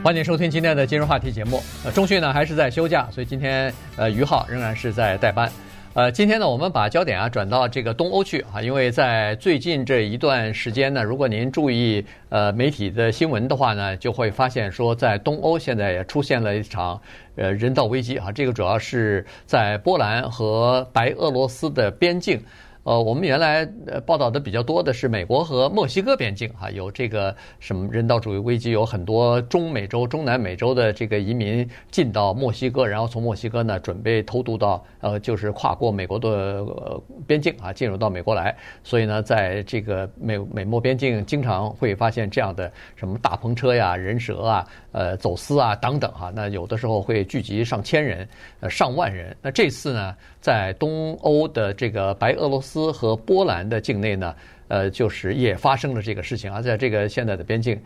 [0.00, 1.60] 欢迎收听今天的今日话题节目。
[1.84, 5.50] 呃，钟迅呢还是在休假，所以今天呃于浩仍然是在代班。
[5.92, 16.98] 呃，今天呢我们把焦点啊转到这个东欧去啊，因为在最近这一段时间呢，如果您注意呃媒体的新闻的话呢，就会发现说在东欧现在也出现了一场
[17.34, 22.40] 呃人道危机啊，这个主要是在波兰和白俄罗斯的边境。
[22.88, 38.56] 呃，我们原来呃报道的比较多的是美国和墨西哥边境哈，有这个什么人道主义危机，有很多中美洲、中南美洲的这个移民进到墨西哥，然后从墨西哥呢准备偷渡到呃，就是跨过美国的呃边境啊，进入到美国来。
[38.82, 46.32] 所以呢，在这个美美墨边境，经常会发现这样的什么大篷车呀、人蛇啊、呃走私啊等等哈。
[46.34, 48.26] 那有的时候会聚集上千人、
[48.60, 49.36] 呃上万人。
[49.42, 52.77] 那这次呢，在东欧的这个白俄罗斯。
[52.78, 54.34] 斯和波兰的境内呢，
[54.68, 57.80] 呃，就是也发生了这个事情啊，在这个现在的边境，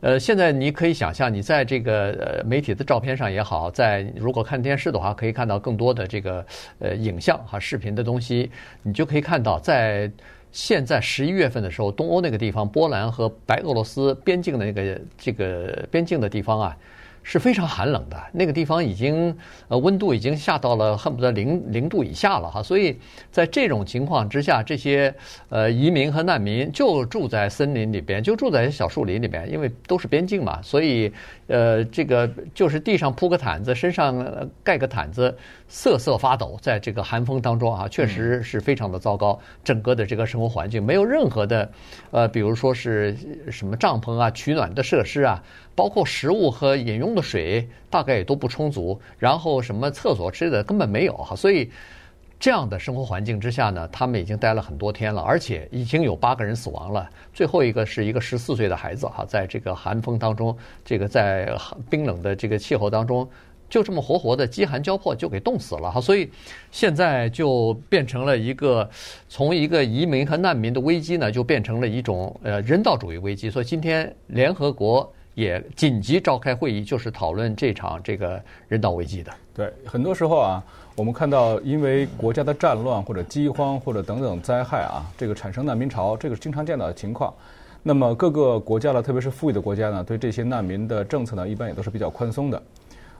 [0.00, 6.44] 呃，现在你可以想象，你在这个呃媒体的照片上也好，在如果看电视的话，可以看到更多的这个
[6.80, 8.50] 呃影像哈、视频的东西，
[8.82, 10.10] 你就可以看到，在
[10.50, 16.76] 现在十一月份的时候，东欧那个地方，波兰和白俄罗斯边境的那个这个边境的地方啊。
[17.22, 19.36] 是非常寒冷的，那个地方已经
[19.68, 22.98] 呃温度已经下到了恨不得零零度以下了哈，所以
[23.30, 25.14] 在这种情况之下，这些
[25.48, 31.12] 呃移民和难民就住在森林里边，就住在小树林里边，因为都是边境嘛，所以
[31.46, 35.36] 呃这个就是地上铺个毯子，身上盖个毯子，
[35.68, 41.70] 瑟瑟发抖，在这个寒风当中啊，确实是非常的糟糕，整个的这个生活环境没有任何的
[42.10, 43.16] 呃，比如说是
[43.50, 45.42] 什么帐篷啊、取暖的设施啊。
[45.74, 51.70] 包括食物和饮用的水大概也都不充足，然后什么厕所之类的根本没有哈，所以
[52.38, 61.56] 这样的生活环境之下呢，他们已经待了很多天了，而且已经有八个人死亡了，最后一个是一个十四岁的孩子哈，在这个寒风当中，这个在
[61.88, 63.28] 冰冷的这个气候当中，
[63.70, 66.28] 就这么活活的饥寒交迫就给冻死了哈，所以
[66.70, 68.90] 现在就变成了一个
[69.28, 75.10] 从一个移民和难民的危机呢，就变成了一种呃人道主义危机，所以今天联合国。
[75.34, 79.32] 也紧急召开会议，就是讨论这场这个人道危机的。
[79.54, 80.62] 对，很多时候啊，
[80.96, 87.32] 我们看到因为国家的战乱或者饥荒或者等等灾害啊，这个产生难民潮，这个是经常见到的情况。
[87.82, 92.62] 那么各个国家呢，特别是富裕的国家呢，对这些难民的政策呢，一般也都是比较宽松的。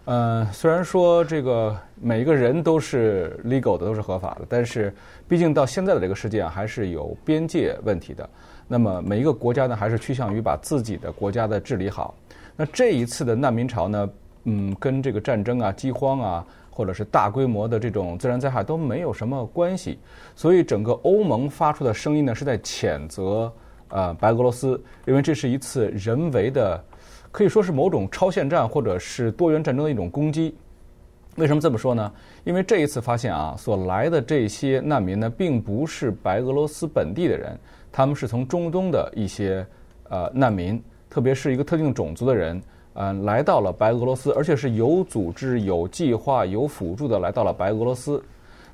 [0.04, 4.94] 嗯、呃，虽然说这个每一个人都是 legal 的，都是合法的，但是
[5.28, 8.28] 毕竟到现在的这个世界啊，还是有边界问题的。
[8.72, 12.14] 那么每一个国家呢，还是趋向于把自己的国家的治理好。
[12.56, 14.10] 那这一次的难民潮呢，
[14.44, 19.98] 嗯，跟这个战争啊、饥荒啊，或者是大规模的这种自然灾害都没有什么关系。
[20.34, 23.52] 所以整个欧盟发出的声音呢，是在谴责
[23.88, 26.82] 呃白俄罗斯，认为这是一次人为的，
[27.30, 30.56] 可以说是某种超限战或者是多元战争的一种攻击。
[31.36, 32.10] 为什么这么说呢？
[32.44, 37.58] 因为这一次发现啊，所来的这些难民呢，并不是白俄罗斯本地的人。
[37.92, 39.64] 他们是从中东的一些
[40.08, 42.56] 呃难民，特别是一个特定种族的人，
[42.94, 48.20] 嗯、呃，来到了白俄罗斯，而且是有组织、有计划、有辅助的来到了白俄罗斯。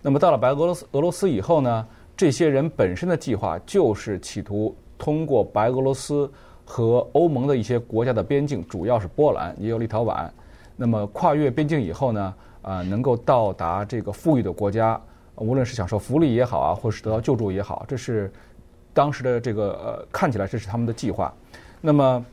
[0.01, 1.85] 那么到了白俄罗斯俄罗斯以后呢，
[2.17, 6.31] 这些人本身的计划就是企图通过白俄罗斯
[6.65, 10.31] 和欧盟的一些国家的边境，主要是波兰，也有立陶宛。
[10.77, 15.01] 那么跨越边境以后呢，啊、呃，能够到达这个富裕的国家，
[15.35, 18.33] 无论是享受福利也好啊，或是得到救助也好，这是。
[18.93, 21.33] 当时的这个呃，看起来这是他们的计划。
[21.81, 22.25] 那么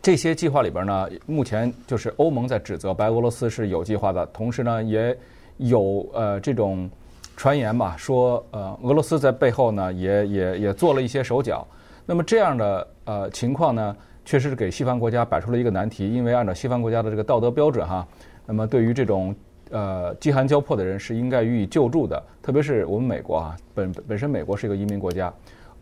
[0.00, 5.16] 这些计划里边呢，目前就是欧盟在指责白俄罗斯是有计划的，同时呢也
[5.58, 6.90] 有呃这种
[7.36, 11.66] 传言吧，说呃俄罗斯在背后呢也也也做了一些手脚。
[12.04, 18.06] 那么这样的呃情况呢，确实是给西方国家摆出了一个难题，因为按照西方国家的这个道德标准哈，
[18.44, 19.32] 那么对于这种
[19.70, 25.32] 呃饥寒交迫的人是应该予以救助的，特别是我们美国啊，本本身美国是一个移民国家。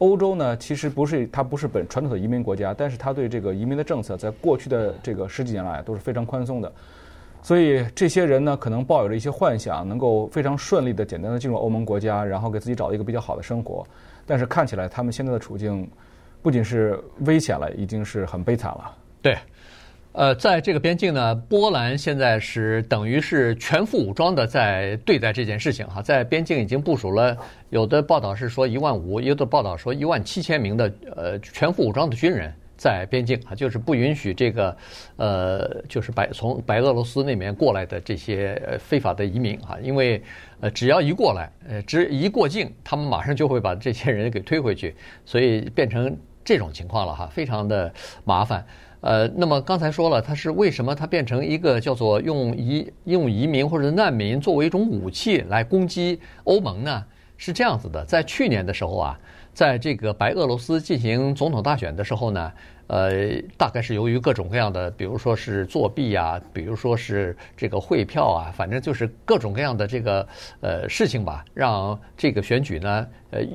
[0.01, 6.73] 欧洲呢，其实不是它不是本传统的移民国家，但是它对这个移民的政策，在过去的这个十几年来都是非常宽松的，
[7.43, 13.87] 所以这些人呢，可能抱有了一些幻想，能够非常顺利的、简单的进入欧盟国家，然后给自己找到一个比较好的生活，
[14.27, 15.87] 但是看起来他们现在的处境，
[16.41, 18.97] 不仅是危险了，已经是很悲惨了。
[19.21, 19.37] 对。
[20.13, 27.37] 呃，在这个边境呢，波兰现在是等于是全副武装的在对待这件事情哈，在边境已经部署了，
[27.69, 34.77] 有的报道是说一万五，有的报道说一万七千名的呃全副武装的军人在边境啊，就是不允许这个
[35.17, 40.21] 呃就是白从白俄罗斯那边过来的这些非法的移民啊，因为
[40.59, 46.19] 呃只要一过来，呃只一过境，他们马上就会把这些人给推回去，所以变成。
[46.51, 47.95] 这种情况了哈，非常的
[48.25, 48.67] 麻烦。
[49.03, 57.05] 呃，那么刚才说了，它是为什么它变成一个叫做用移用移民或者难民作为一种武器来攻击欧盟呢？
[57.37, 59.17] 是这样子的，在去年的时候啊，
[59.55, 62.53] 在这个白俄罗斯进行总统大选的时候呢。
[62.91, 70.27] 呃，大概是由于各种各样的，比如说是作弊啊，比如说是这个汇票啊，反正就是各种各样的这个
[70.61, 73.47] 呃事情吧，让这个选举呢，呃，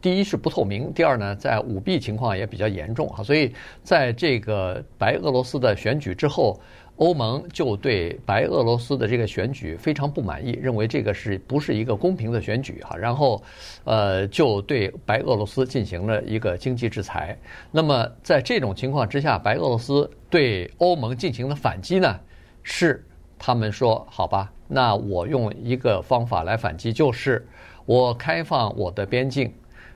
[0.00, 3.52] 第一是不透明，第二呢，在舞弊情况也比较严重啊，所以
[3.82, 6.60] 在这个白俄罗斯的选举之后。
[6.96, 12.96] 欧盟就对白俄罗斯的这个选举非常不满意，认为这个是不是一个公平的选举哈？
[12.96, 13.42] 然后，
[13.82, 17.36] 呃，就对白俄罗斯进行了一个经济制裁。
[17.72, 22.20] 那么在这种情况之下，白俄罗斯对欧盟进行的反击呢，
[22.62, 23.04] 是
[23.36, 27.44] 他们说好吧，那我用一个方法来反击，就是
[27.86, 29.52] 我开放我的边境，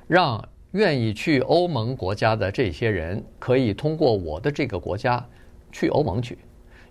[0.08, 5.24] 让愿意去欧盟国家的这些人可以通过我的这个国家
[5.70, 6.36] 去欧盟去。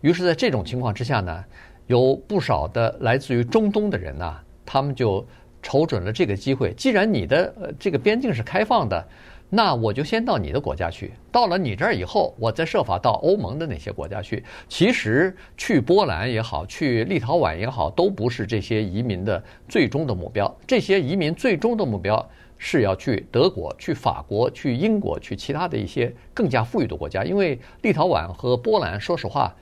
[0.01, 1.43] 于是，在这种情况之下呢，
[1.87, 5.25] 有不少的来自于中东的人呐，他们就
[5.61, 6.71] 瞅准了这个机会。
[6.73, 9.07] 既然你的呃这个边境是开放的，
[9.49, 11.13] 那我就先到你的国家去。
[11.31, 14.43] 到了你这儿以后，我再设法到欧盟的那些国家去。
[14.67, 20.53] 其实去波兰也好，去立陶宛也好，都不是这些移民的最终的目标。
[20.67, 22.23] 这些移民最终的目标
[22.57, 27.23] 是要去德国、去法国、去英国、去其他的一些更加富裕的国家。
[27.23, 29.55] 因为立陶宛和波兰，说实话。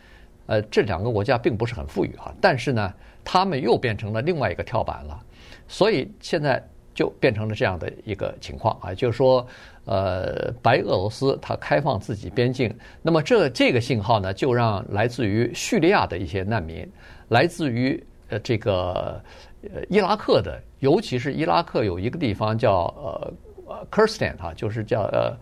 [0.48, 2.94] 呃，这两个国家并不是很富裕哈，但是呢，
[3.24, 5.20] 他们又变成了另外一个跳板了，
[5.68, 6.64] 所以现在
[6.94, 9.46] 就变成了这样的一个情况啊，就是说，
[9.86, 12.72] 呃，白俄罗斯它开放自己边境，
[13.02, 16.88] 那么这这个信号呢，就让来自于叙利亚的一些难民，
[17.30, 19.20] 来自于呃这个
[19.64, 23.34] 呃伊拉克的，尤其是伊拉克有一个地方叫呃
[23.66, 25.36] 呃 Kurdistan 哈，就是叫呃。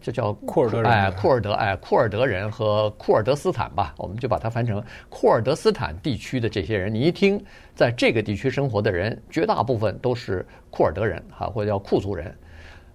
[0.00, 6.92] 这叫库尔德人，哎，库尔德，哎，库尔德人和库尔德斯坦吧，我们就把它翻成库尔德斯坦地区的这些人。
[6.92, 7.42] 你一听，
[7.74, 12.34] 在这个地区生活的人，绝大部分都是库尔德人，哈，或者叫库族人。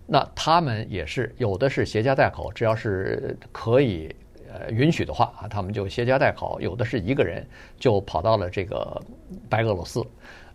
[0.06, 4.14] 那他们也是有的是携家带口，只要是可以
[4.52, 7.46] 呃允许的话啊，他们就携家带口；有的是一个人
[7.80, 9.02] 就跑到了这个
[9.50, 10.06] 白俄罗斯。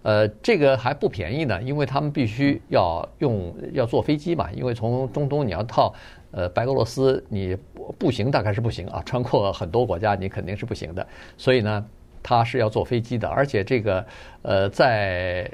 [0.03, 5.93] 呃，这个还不便宜呢，因为他们必须要用要坐飞机嘛，因为从中东你要到
[6.31, 7.57] 呃白俄罗斯，你
[7.99, 11.85] 步行大概是不行啊， 穿过很多国家你肯定是不行的，所以呢，
[12.23, 14.05] 他是要坐飞机的，而且这个
[14.43, 15.51] 呃在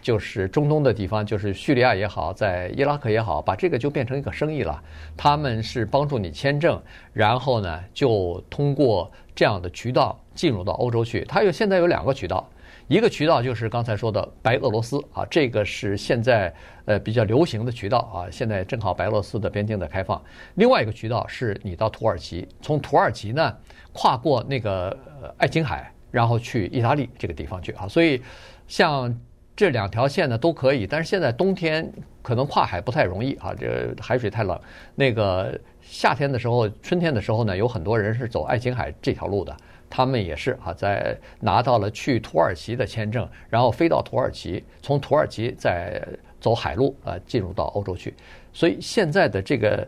[0.00, 4.80] 就是中东的地方，就是叙利亚也好，在伊拉克也好，把这个就变成一个生意了，
[5.16, 6.80] 他们是帮助你签证，
[7.12, 12.48] 然后呢就通过这样的渠道进入到欧洲去，它有现在有两个渠道。
[12.86, 16.54] 一个渠道就是刚才说的白俄罗斯啊，这个是现在
[16.84, 18.30] 呃比较流行的渠道啊。
[18.30, 20.22] 现在正好白俄罗斯的边境在开放。
[20.54, 23.52] 另外一个渠道是你到土耳其，从土耳其呢
[23.92, 24.96] 跨过那个
[25.38, 27.88] 爱琴海，然后去意大利这个地方去啊。
[27.88, 28.22] 所以
[28.68, 29.12] 像
[29.56, 31.92] 这两条线呢都可以，但是现在冬天
[32.22, 34.58] 可能跨海不太容易啊，这海水太冷。
[34.94, 39.54] 那个夏天的时候、春天的时候呢，有很多人是走爱琴海这条路的。
[39.90, 46.02] 他们也是啊，在拿到了去土耳其的签证，然后飞到土耳其，从土耳其再
[46.40, 48.14] 走海路啊进入到欧洲去。
[48.52, 49.86] 所以现在的这个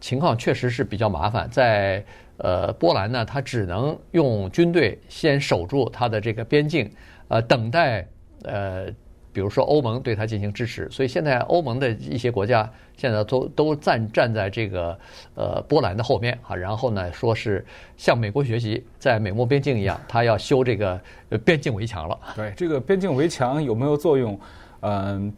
[0.00, 1.48] 情况确实是比较麻烦。
[1.50, 2.04] 在
[2.36, 6.90] 呃波兰呢，他只能用军队先守住他的这个边境，
[7.28, 8.06] 呃，等待
[8.44, 8.86] 呃。
[9.32, 14.98] 比如说欧盟对他进行支持，所以现在欧盟的一些国家现在都都站站在这个
[15.34, 17.64] 呃波兰的后面啊，然后呢说是
[17.96, 21.00] 向美国学习，在美墨边境一样，他要修这个
[21.44, 22.18] 边境围墙了。
[22.36, 24.38] 对，这个边境围墙有没有作用？
[24.80, 25.32] 嗯，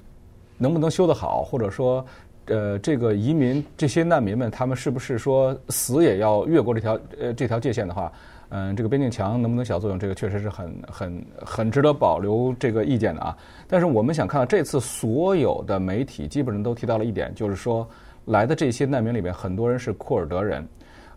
[0.58, 1.42] 能不能修得好？
[1.42, 2.04] 或者说，
[2.46, 8.12] 呃，这个移民这些难民们，他们是不是说死也要越过这条呃这条界限的话？
[8.56, 9.98] 嗯，这个边境墙能不能起到作用？
[9.98, 13.36] 这个确实是很很很值得保留这个意见的啊。
[13.66, 17.84] 但是我们想看到这次所有的媒体基本上都提到了一点，就是说
[18.26, 20.64] 来的这些难民里面很多人是库尔德人，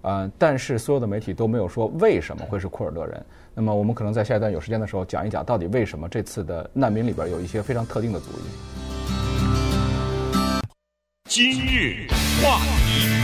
[0.01, 3.23] 呃，但是所有的媒体都没有说为什么会是库尔德人。
[3.53, 8.41] 那么我们可能在下一段有时间的时候讲一讲，到底为什么这次的难民里边有一些非常特定的族裔。
[11.29, 12.07] 今日
[12.41, 13.16] 话题。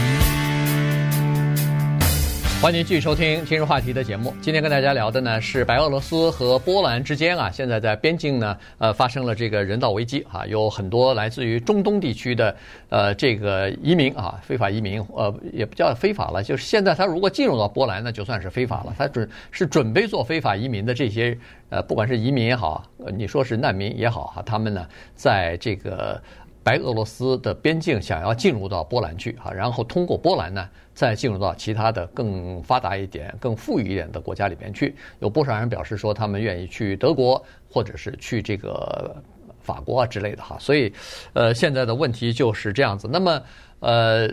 [2.64, 4.32] 欢迎继续收听今日话题的节目。
[4.40, 12.56] 今天跟大家聊的呢是白俄罗斯和波兰之间啊，现在在边境呢，呃，发生了这个人道危机啊，有很多来自于中东地区的
[12.88, 18.94] 呃这个移民啊，非法移民，呃，也不叫非法了，就是现在他如果进入到波兰，那就算是非法了。
[18.96, 21.36] 他准是准备做非法移民的这些
[21.68, 22.82] 呃，不管是移民也好，
[23.14, 26.18] 你说是难民也好哈，他们呢在这个。
[26.64, 34.96] 白俄罗斯的边境，想要进入到波兰去啊，然后通过波兰呢，再进入到其他的更发达一点、更富裕一点的国家里边去。
[35.20, 37.40] 有不少人表示说，他们愿意去德国，
[37.70, 39.14] 或者是去这个
[39.60, 40.56] 法国啊之类的哈。
[40.58, 40.90] 所以，
[41.34, 43.06] 呃，现在的问题就是这样子。
[43.12, 43.42] 那么，
[43.80, 44.26] 呃，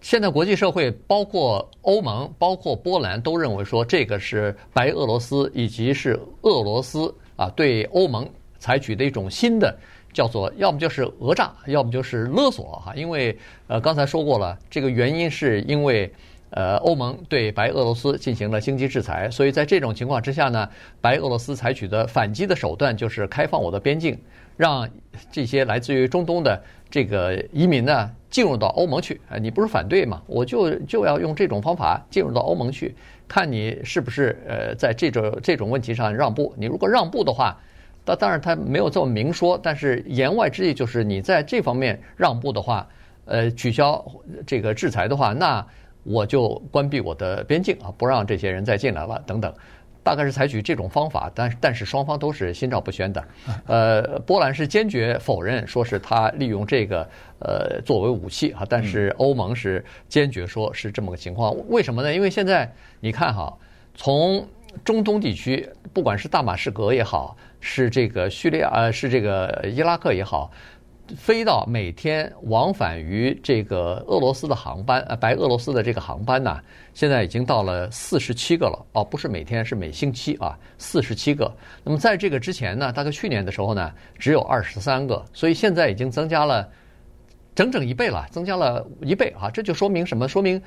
[0.00, 6.12] 现在国际社会，包括欧盟、包括波兰，都认为说，这个是白俄罗斯以及是
[6.42, 8.28] 俄罗斯啊对欧盟
[8.60, 9.76] 采取的一种新的。
[10.12, 13.38] 叫做要么就是讹诈，要么就是勒索哈，因为
[13.68, 16.12] 呃刚才说过了，这个原因是因为
[16.50, 20.68] 呃欧盟对白俄罗斯进行了经济制裁，所以在这种情况之下呢，
[21.00, 24.18] 白俄罗斯采取的反击的手段就是开放我的边境，
[24.56, 24.88] 让
[25.30, 30.20] 这些来自于中东的这个移民呢进入到欧盟去啊，你不是反对吗？
[30.26, 32.92] 我就就要用这种方法进入到欧盟去，
[33.28, 37.56] 看你是不是呃在这种这种问题上让步，你如果让步的话。
[38.04, 42.88] 那当然，他没有这么明说，但是言外之意就是，你在这方面让步的话，
[43.26, 44.04] 呃，取消
[44.46, 45.64] 这个制裁的话，那
[46.02, 49.52] 我就关闭我的边境啊，不让这些人再进来了，等等，
[50.02, 51.30] 大概是采取这种方法。
[51.34, 53.24] 但但是双方都是心照不宣的。
[53.68, 61.54] 呃，波兰是坚决否认，说是他利用这个呃作为武器啊，但是欧盟是坚决说是这么个情况。
[61.68, 62.12] 为什么呢？
[62.12, 63.56] 因为现在你看哈，
[63.94, 64.44] 从
[64.84, 70.50] 中东地区，不管是大马士革也好，是这个叙利亚呃，是这个伊拉克也好，
[71.16, 76.58] 飞到每天往返于这个俄罗斯的航班，呃，白俄罗斯的这个航班呢，
[76.94, 78.86] 现在已经到了四十七个了。
[78.92, 81.52] 哦，不是每天，是每星期啊，四十七个。
[81.84, 86.66] 那么在这个之前呢，大概去年的时候呢，只有二十三个，所以现在已经增加了
[87.54, 89.50] 整整一倍了，增加了一倍啊！
[89.50, 90.26] 这就说明什么？
[90.28, 90.62] 说明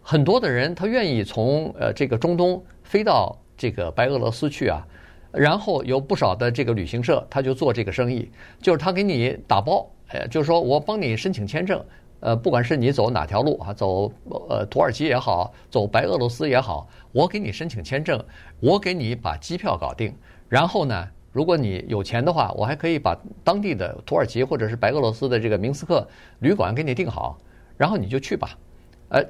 [0.00, 4.84] 很多的人他愿意从呃这个中东飞到这个白俄罗斯去啊。
[5.32, 11.82] 然后有不少的这个旅行社，他就做这个生意，就是他给你打包，呃，就是说我帮你申请签证，
[12.20, 14.12] 呃，不管是你走哪条路啊，走
[14.48, 18.22] 呃土耳其也好，走白俄罗斯也好，我给你申请签证，
[18.60, 20.14] 我给你把机票搞定，
[20.48, 26.06] 然后呢，如果你有钱的话，我还可以把当地的土耳其或者是白俄罗斯的这个明斯克
[26.40, 27.38] 旅馆给你订好，
[27.78, 28.50] 然后你就去吧。
[29.12, 29.22] 呃，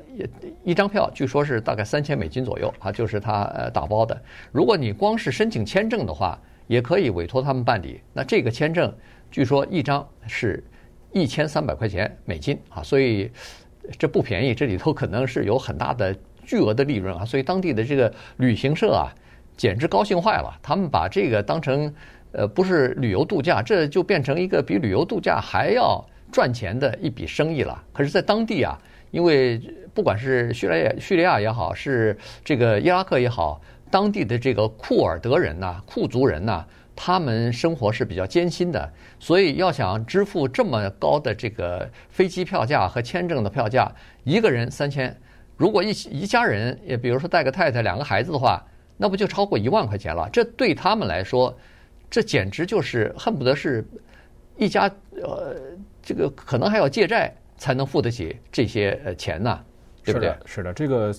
[0.63, 4.17] 一张票据说是大概三千美金左右啊，就是他呃打包的。
[4.53, 8.01] 如果你光是申请签证的话，也可以委托他们办理。
[8.13, 8.95] 那这个签证
[9.29, 10.63] 据说一张是
[11.11, 13.29] 一千三百块钱美金啊，所以
[13.99, 14.55] 这不便宜。
[14.55, 19.11] 这里头可能是有很大的巨额的利润啊，所以当地的这个旅行社啊，
[19.57, 20.57] 简直高兴坏了。
[20.63, 21.93] 他们把这个当成
[22.31, 27.83] 呃不是旅游度假，这就变成一个比旅游度假还要赚钱的一笔生意了。
[27.93, 28.79] 可是，在当地啊。
[29.13, 29.61] 因为
[29.95, 36.65] 不管是叙利亚、叙利亚也好，是这个伊拉克也好，当地的这个库尔德人呐、库族人呐，
[36.97, 38.91] 他们生活是比较艰辛的，
[39.21, 43.93] 所以要想支付这么高的这个飞机票价和签证的票价，
[44.25, 45.15] 一个人三千，
[45.59, 48.65] 如果一一家人，也比如说带个太太、两个孩子的话，
[48.97, 50.27] 那不就超过一万块钱了？
[50.33, 51.55] 这对他们来说，
[52.11, 53.87] 这简直就是恨不得是
[54.57, 54.91] 一家
[55.23, 55.55] 呃，
[56.03, 57.31] 这个可能还要借债。
[57.63, 59.57] 才能付得起这些呃钱呢，
[60.03, 60.31] 对不对？
[60.31, 61.15] 是的，是的，这个，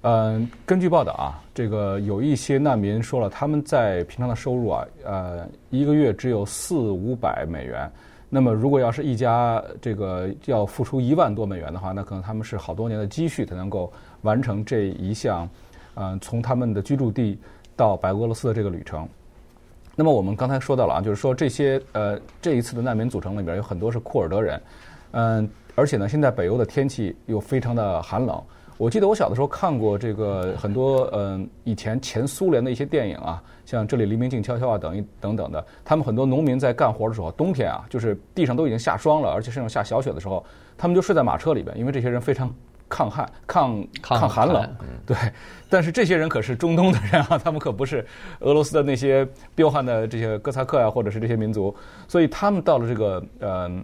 [0.00, 7.88] 嗯，根据报道啊，这个有一些难民说了，他们在平常的收入啊，呃，一个月只有四五百美元。
[8.28, 15.48] 那么，如果要是一家这个要付出一万多美元的话，那可能他们是好多年的积蓄才能够完成这一项，
[15.94, 17.38] 嗯，从他们的居住地
[17.76, 19.08] 到白俄罗斯的这个旅程。
[19.94, 24.60] 那么，我们刚才说到了啊，就是说这些呃这一次的难民组成里边有很多是库尔德人，
[25.12, 25.48] 嗯。
[25.76, 28.42] 而且呢，现在北欧的天气又非常的寒冷。
[28.78, 35.64] 我记得我小的时候看过这个很多嗯、呃、以前前苏联的一些电影啊，像这里黎明静悄悄啊等一等等的。
[35.82, 40.44] 他们很多农民在干活的时候，冬天啊，就是地上都已经下霜了，而且甚至下小雪的时候，
[40.76, 42.54] 他们就睡在马车里边，因为这些人非常
[42.86, 44.68] 抗旱、抗 抗寒冷。
[45.06, 45.16] 对，
[45.70, 48.04] 但是这些人可是中东的人啊，他们可不是
[48.40, 51.74] 俄罗斯的那些彪悍的这些哥萨克啊，或者是这些民族，
[52.06, 53.48] 所以他们到了这个嗯。
[53.50, 53.82] 呃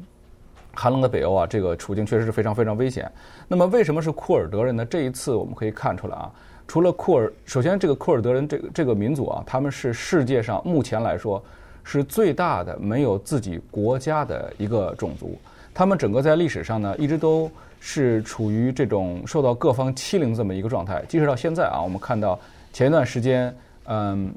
[0.75, 3.11] 寒冷的北欧啊，这个处境确实是非常非常危险。
[3.47, 4.85] 那么为什么是库尔德人呢？
[4.85, 6.31] 这一次我们可以看出来啊，
[6.67, 11.43] 除了库尔，首先这个库尔德人这个这个民族啊，他们是世界上目前来说
[11.85, 15.38] 是最大的没有自己国家的一个种族。
[15.75, 21.02] 他们整个在历史上呢，一直都是处于这种受到各方欺凌这么一个状态。
[21.09, 22.38] 即使到现在啊，我们看到
[22.73, 24.33] 前一段时间，嗯，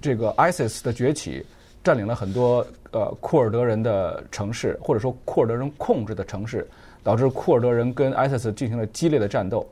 [0.00, 1.44] 这个 ISIS 的崛起。
[1.84, 6.66] 占领了很多呃库尔德人的城市，或者说库尔德人控制的城市，
[7.02, 9.66] 导致库尔德人跟 ISIS 进行了激烈的战斗。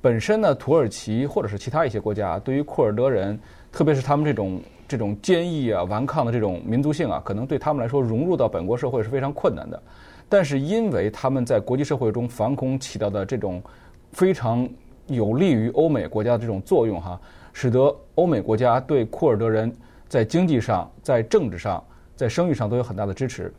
[0.00, 3.38] 本身呢，土耳其或者是其他一些国家，对于库尔德人，
[3.70, 9.80] 特别是他们这种这种坚毅啊、顽抗的这种民族性啊，可能对他们来说融入到本国社会是非常困难的。
[10.28, 13.62] 但是因为他们在国际社会中反恐起到的这种
[14.12, 14.68] 非常
[15.06, 17.18] 有利于欧美国家的这种作用哈，
[17.52, 19.72] 使得欧美国家对库尔德人
[20.08, 21.82] 在经济上、在政治上、
[22.18, 23.52] 在声誉上都有很大的支持。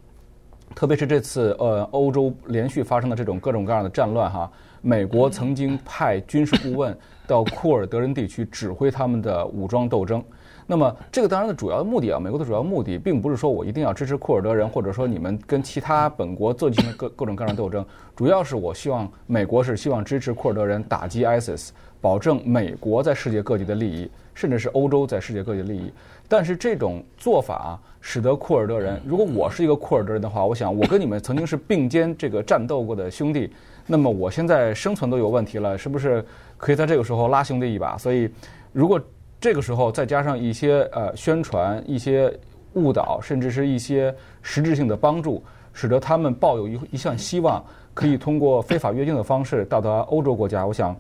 [0.76, 4.52] 特别是这次呃，欧洲连续发生的这种各种各样的战乱哈。
[4.82, 10.22] 美国曾经派军事顾问到库尔德人地区指挥他们的武装斗争。
[10.68, 17.84] 那么，这个当然的主要的目的啊，美国的主要目的并不是说我一定要支持库尔德人，或者说你们跟其他本国做进行各各种各样的斗争。
[18.14, 21.70] 主要是我希望美国是希望支持库尔德人打击 ISIS，
[22.02, 25.92] 保证美国在世界各地的利益，甚至是欧洲在世界各地的利益。
[26.28, 33.52] 但是这种做法啊，使得库尔德人，如果我是一个库尔德人的话，我想我跟你们曾经是并肩这个战斗过的兄弟。
[33.88, 36.24] 那么我现在生存都有问题了，是不是
[36.58, 37.98] 可以在这个时候拉兄弟一把？
[37.98, 38.30] 所以，
[38.72, 39.02] 如果
[39.42, 42.32] 这个时候再加上一些呃宣传、一些
[42.74, 44.14] 误导，甚至是一些
[44.44, 47.66] 实质性的帮助，使得他们抱有一一项希望，
[47.96, 50.68] 可以通过非法越境的方式到达欧洲国家。
[50.68, 50.96] 我想，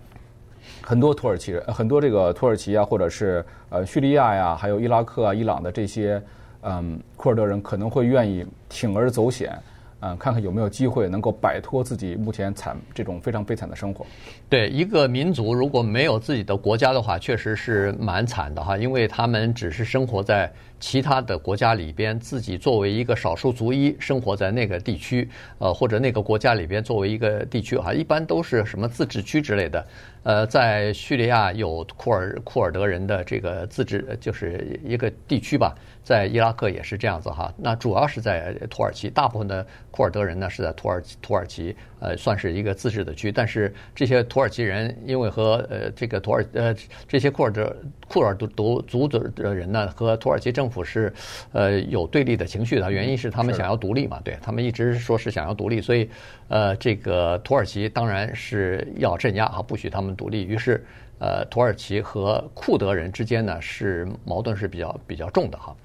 [0.81, 6.21] 很多土耳其人、很多这个土耳其啊，或者是呃叙利亚呀，还有伊拉克啊、伊朗的这些
[6.62, 9.57] 嗯库尔德人，可能会愿意铤而走险。
[10.01, 14.05] 嗯，看看有没有机会能够摆脱自己目前惨这种非常悲惨的生活。
[14.48, 29.86] 对，一个民族如果没有自己的国家的话，确实是蛮惨的哈，因为他们只是生活在其他的国家里边，自己作为一个少数族裔生活在那个地区，呃，或者那个国家里边作为一个地区哈，一般都是什么自治区之类的。
[30.24, 35.74] 呃，在叙利亚有库尔库尔德人的这个自治，就是一个地区吧。
[36.03, 37.53] 在伊拉克也是这样子哈。
[37.57, 43.31] 那主要是在土耳其，大部分的库尔德人呢是在土耳土耳其，呃，算是一个自治的区。
[43.31, 46.75] 但是这些土耳其人因为和呃这个土耳呃
[47.07, 47.74] 这些库尔德
[48.07, 48.48] 库尔德
[48.88, 51.11] 族的人呢和土耳其政府是
[51.51, 56.09] 呃有对立的情绪的，原因是他们想要独立嘛，对他们一直说是想要独立，所以
[56.47, 60.45] 呃这个土耳其当然是要镇压啊，不许他们独立。
[60.45, 60.85] 于是。
[61.21, 65.75] 呃，土耳其和库德人之间呢是矛盾是比较比较重的哈，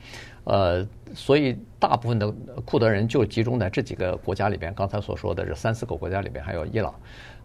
[0.45, 2.31] 呃，所以大部分的
[2.65, 4.73] 库德人就集中在这几个国家里边。
[4.75, 6.95] 刚才所说的这三四个国家里边，还有伊朗。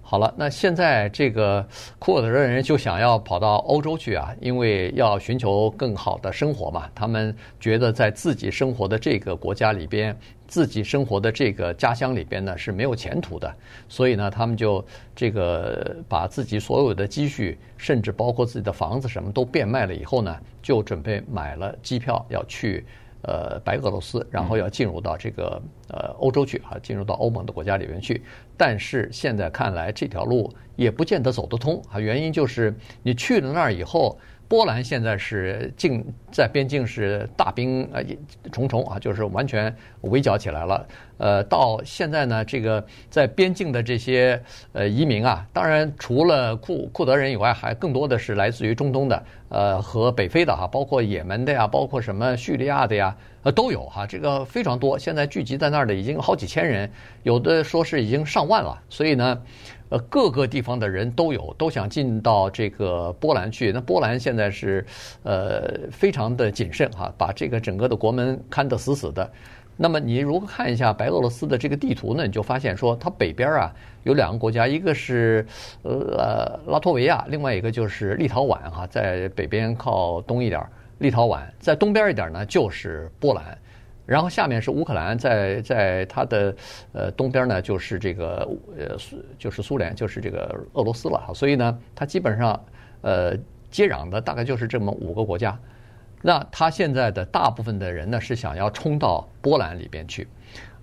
[0.09, 1.63] 好了，那现在这个
[1.99, 6.89] 库尔德人就想要跑到欧洲去啊，因为要寻求更好的生活嘛。
[6.95, 10.17] 他们觉得在自己生活的这个国家里边。
[10.47, 13.55] 自己生活的这个家乡里边呢是没有前途的，
[13.87, 14.83] 所以呢，他们就
[15.15, 22.83] 这个把自己所有的积蓄，甚至包括自己的房子什么都变卖了以后呢，就准备买了机票要去
[23.23, 28.23] 呃白俄罗斯，然后要进入到这个呃欧洲去啊，进入到欧盟的国家里面去。
[28.58, 34.17] 但是现在看来这条路也不见得走得通啊，原因就是你去了那儿以后。
[34.49, 38.03] 波兰现在是境在边境是大兵呃
[38.51, 40.88] 重重啊，就是完全围剿起来了。
[41.19, 44.41] 呃，到现在呢，这个在边境的这些
[44.73, 54.97] 呃移民啊，当然除了库库德人以外，还更多的是来自于中东的呃和北非的哈，包括也门的呀，包括什么叙利亚的呀，呃都有哈，这个非常多。
[54.97, 56.89] 现在聚集在那儿的已经有好几千人，
[57.21, 58.81] 有的说是已经上万了。
[58.89, 59.39] 所以呢。
[59.89, 63.71] 呃，各个地方的人都有，都想进到这个波兰去。
[63.71, 64.86] 那波兰现在是
[65.23, 69.28] 呃非常的谨慎哈，把这个整个的国门看得死死的。
[69.75, 73.73] 那么你如果看一下白俄罗斯的这个地图呢，你就发现说它北边啊
[74.04, 75.43] 有两个国家，一个是
[75.82, 80.63] 呃拉脱维亚，另外一个就是立陶宛哈，在北边靠东一点，
[80.99, 83.58] 立陶宛在东边一点呢就是波兰。
[84.09, 86.55] 然后下面是乌克兰，在在它的
[86.93, 91.31] 呃东边呢，就是这个呃苏就是苏联，就是这个俄罗斯了。
[91.35, 92.59] 所以呢，它基本上
[93.01, 93.37] 呃
[93.69, 95.55] 接壤的大概就是这么五个国家。
[96.23, 100.27] 那他现在的大部分的人呢，是想要冲到波兰里边去，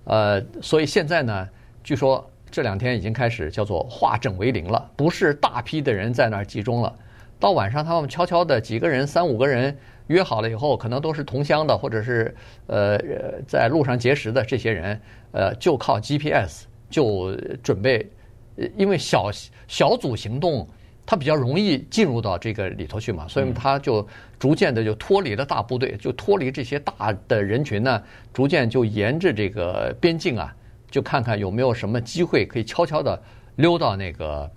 [0.05, 1.47] 呃，所以现在呢，
[1.83, 6.95] 据说这两天已经开始叫做化整为零了，不是大批的人在那儿集中了。
[7.39, 9.77] 到晚上，他们悄悄的几个人，三五个人。
[10.07, 12.33] 约好了以后，可能都是同乡的，或者是
[12.67, 12.97] 呃
[13.47, 14.99] 在路上结识的这些人，
[15.31, 18.09] 呃，就靠 GPS 就准备，
[18.75, 19.29] 因为小
[19.67, 20.67] 小组行动，
[21.05, 24.05] 他比较容易进入到这个里头去嘛，所以他就
[24.39, 28.01] 逐渐的就脱离了大部队，就脱离这些大的人群呢，
[28.33, 30.55] 逐渐就沿着这个边境啊，
[30.89, 33.21] 就看看有没有什么机会可以悄悄的
[33.55, 34.49] 溜到那个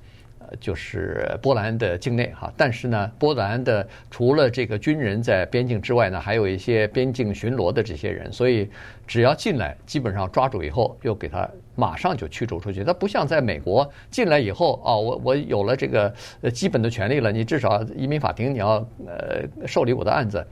[0.59, 2.53] 就是波兰的境内哈。
[2.57, 8.69] 但是呢，波兰的除了这个军人在边境之外呢，还有一些边境巡逻的这些人，所以
[9.07, 12.83] 只要进来，基本上抓住以后又给他马上就驱逐出去。
[12.83, 16.13] 他不像在美国进来以后啊，我我有了这个
[16.53, 20.47] 基本的权利了，你至少移民法庭你要呃受理我的案子，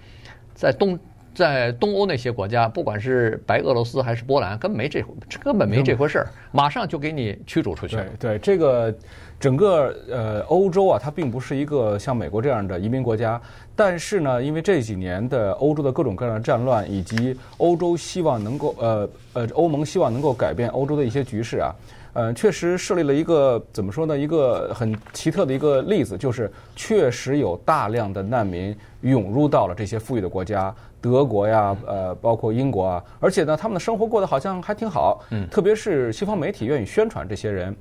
[0.54, 0.98] 在东。
[1.38, 5.04] 在东欧那些国家，不管是白俄罗斯还是波兰，根本没这
[5.40, 7.94] 根本没这回事儿，马上就给你驱逐出去。
[7.94, 8.92] 对对，这个
[9.38, 13.40] 整个呃欧洲啊，它并不是一个像美国这样的移民国家，
[13.76, 21.72] 但是呢，因为这几年的欧洲的各种各样的战乱，以及欧洲希望能够呃呃欧盟希望能够改变欧洲的一些局势啊。
[22.14, 24.18] 呃，确实设立了一个怎么说呢？
[24.18, 35.20] 一个很奇特的一个例子，就是确实有大量的难民涌入到了这些富裕的国家，德国呀，呃，包括英国啊，而且呢，他们的生活过得好像还挺好。
[35.30, 37.74] 嗯，特别是西方媒体愿意宣传这些人。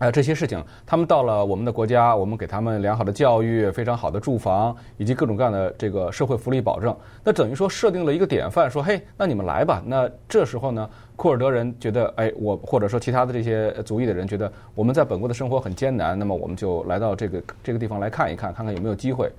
[0.00, 6.96] 哎，这些事情，他们到了我们的国家，我们给他们良好的教育、非常好的住房，以及各种各样的这个社会福利保证。
[7.22, 9.82] 那等于说设定了一个典范，说，嘿，那你们来吧。
[9.84, 19.30] 那这时候呢，库尔德人觉得，哎，我或者说其他的这些族裔的人觉得，我们在本国的生活很艰难，那么我们就来到这个这个地方来看一看，看看有没有机会。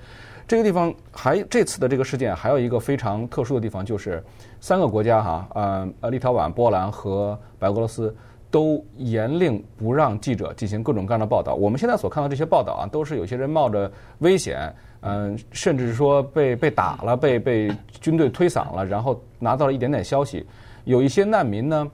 [0.47, 4.23] 这个地方还这次的这个事件还有一个非常特殊的地方，就是
[4.59, 8.15] 三个国家哈，呃呃，立陶宛、波兰和白俄罗斯。
[8.51, 11.55] 都严令不让记者进行各种各样的报道。
[11.55, 20.45] 我们现在所看到这些报道啊，都是有些人冒着危险，嗯，甚至说被被打了、被被军队推搡了，然后拿到了一点点消息。
[20.83, 21.89] 有一些难民呢，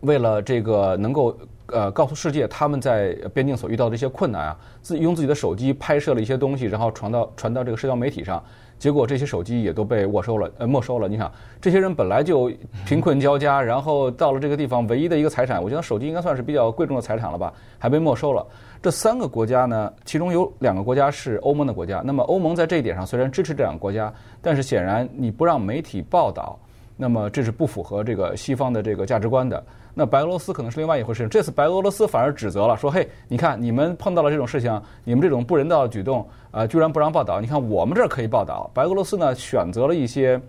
[0.00, 8.42] 为了这个能够呃告诉世界他们在边境所遇到的一些困难啊，自己用自己的手机拍摄了一些东西，然后传到传到这个社交媒体上。
[8.80, 11.06] 结果这些手机也都被没收了，呃，没收了。
[11.06, 12.50] 你想，这些人本来就
[12.86, 18.44] 贫困交加，然后到了这个地方，唯一的一个财产，我觉得手机应该算是比较贵重的财产了吧，还被没收了。
[18.82, 22.02] 这三个国家呢，其中有两个国家是欧盟的国家。
[22.02, 26.58] 那么欧盟在这一点上虽然支持这两个国家，但是显然你不让媒体报道，
[26.96, 29.62] 那么这是不符合这个西方的这个价值观的。
[30.00, 31.28] 那白俄罗斯可能是另外一回事。
[31.28, 37.38] 这次白俄罗斯反而指责了，说：“嘿，你看你们碰到了这种事情，你们这种不人道的举动，啊、呃，居然不让报道。
[37.38, 38.70] 你看我们这儿可以报道。
[38.72, 40.40] 白俄罗斯呢，选择了一些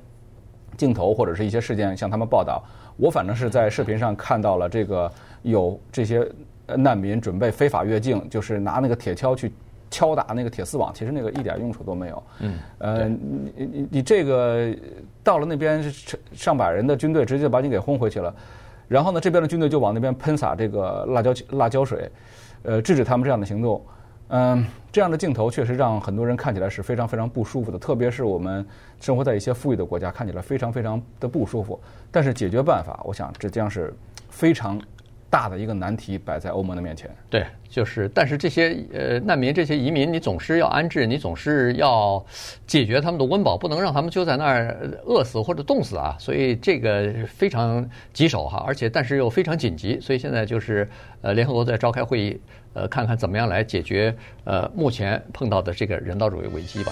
[0.77, 2.63] 镜头或者是一些事件向他们报道。
[2.95, 5.11] 我反正是在视频上看到了这个
[5.41, 6.25] 有这些
[6.67, 9.51] 难民准备非法越境，就是拿那个铁锹去
[9.89, 12.23] 敲打那个铁丝网，其实那个一点用处都没有。
[12.39, 14.73] 嗯，呃，你你你这个
[15.25, 15.83] 到了那边
[16.31, 18.33] 上百人的军队直接把你给轰回去了。”
[18.91, 22.11] 然后呢，这边的军队就往那边喷洒这个辣椒辣椒水，
[22.63, 23.81] 呃，制止他们这样的行动。
[24.27, 28.65] 嗯，这样的镜头确实让很多人看起来是非常非常不舒服的，特别是我们
[28.99, 31.79] 生活在一些富裕的国家，看起来非常非常的不舒服。
[32.11, 33.93] 但是解决办法，我想这将是
[34.29, 34.77] 非常。
[35.31, 37.09] 大的一个难题摆在欧盟的面前。
[37.29, 42.23] 对，就是，但是这些呃难民、这些移民，你总是要安置，你总是要
[42.67, 46.15] 解决他们的温饱，不能让他们就在那儿饿死或者冻死啊。
[46.19, 49.97] 所以这个非常棘手哈，而且但是又非常紧急。
[50.01, 50.87] 所以现在就是
[51.21, 52.41] 呃联合国在召开会议，
[52.73, 54.13] 呃看看怎么样来解决
[54.43, 56.91] 呃目前碰到的这个人道主义危机吧。